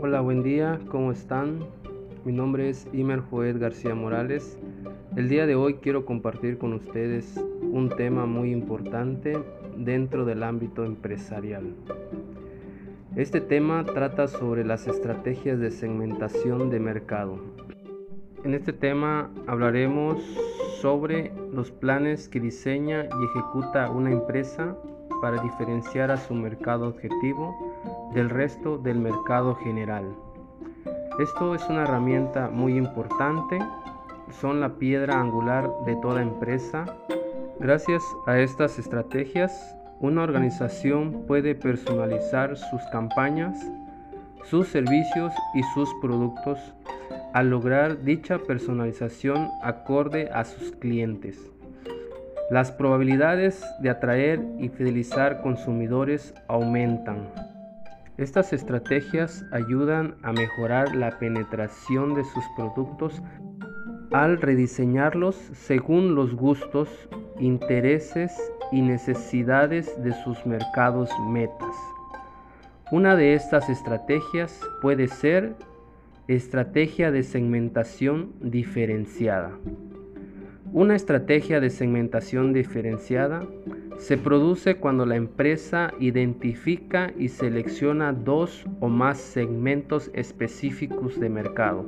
[0.00, 1.66] Hola, buen día, ¿cómo están?
[2.24, 4.56] Mi nombre es Imer Joed García Morales.
[5.16, 9.36] El día de hoy quiero compartir con ustedes un tema muy importante
[9.76, 11.74] dentro del ámbito empresarial.
[13.16, 17.40] Este tema trata sobre las estrategias de segmentación de mercado.
[18.44, 20.22] En este tema hablaremos
[20.80, 24.76] sobre los planes que diseña y ejecuta una empresa
[25.20, 27.67] para diferenciar a su mercado objetivo
[28.12, 30.14] del resto del mercado general.
[31.18, 33.58] Esto es una herramienta muy importante,
[34.40, 36.84] son la piedra angular de toda empresa.
[37.58, 43.58] Gracias a estas estrategias, una organización puede personalizar sus campañas,
[44.44, 46.58] sus servicios y sus productos
[47.32, 51.38] al lograr dicha personalización acorde a sus clientes.
[52.50, 57.28] Las probabilidades de atraer y fidelizar consumidores aumentan.
[58.18, 63.22] Estas estrategias ayudan a mejorar la penetración de sus productos
[64.10, 66.88] al rediseñarlos según los gustos,
[67.38, 68.36] intereses
[68.72, 71.76] y necesidades de sus mercados metas.
[72.90, 75.54] Una de estas estrategias puede ser
[76.26, 79.52] estrategia de segmentación diferenciada.
[80.72, 83.46] Una estrategia de segmentación diferenciada
[83.98, 91.86] se produce cuando la empresa identifica y selecciona dos o más segmentos específicos de mercado.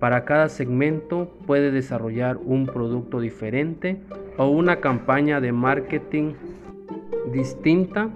[0.00, 4.00] Para cada segmento puede desarrollar un producto diferente
[4.36, 6.34] o una campaña de marketing
[7.32, 8.10] distinta.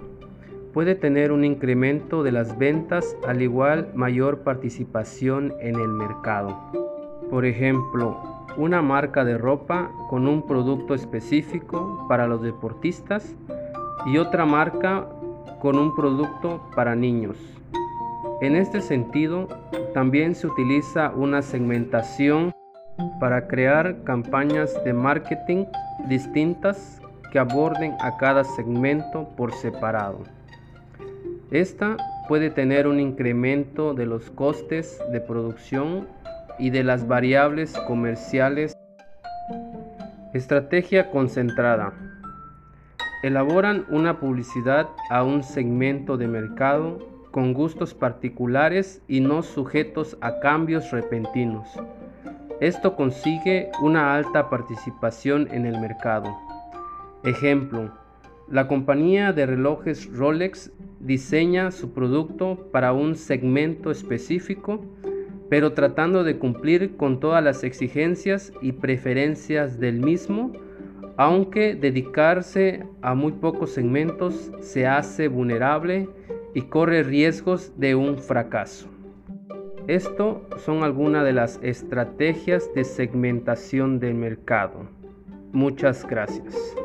[0.73, 6.59] Puede tener un incremento de las ventas al igual mayor participación en el mercado.
[7.29, 13.35] Por ejemplo, una marca de ropa con un producto específico para los deportistas
[14.05, 15.07] y otra marca
[15.59, 17.37] con un producto para niños.
[18.41, 19.47] En este sentido,
[19.93, 22.53] también se utiliza una segmentación
[23.19, 25.65] para crear campañas de marketing
[26.07, 27.01] distintas
[27.31, 30.19] que aborden a cada segmento por separado.
[31.51, 36.07] Esta puede tener un incremento de los costes de producción
[36.59, 38.75] y de las variables comerciales.
[40.33, 41.93] Estrategia concentrada.
[43.23, 46.99] Elaboran una publicidad a un segmento de mercado
[47.31, 51.67] con gustos particulares y no sujetos a cambios repentinos.
[52.59, 56.35] Esto consigue una alta participación en el mercado.
[57.23, 57.91] Ejemplo,
[58.49, 64.85] la compañía de relojes Rolex diseña su producto para un segmento específico
[65.49, 70.53] pero tratando de cumplir con todas las exigencias y preferencias del mismo,
[71.17, 76.09] aunque dedicarse a muy pocos segmentos se hace vulnerable
[76.53, 78.87] y corre riesgos de un fracaso.
[79.87, 84.89] Esto son algunas de las estrategias de segmentación del mercado.
[85.53, 86.75] Muchas gracias.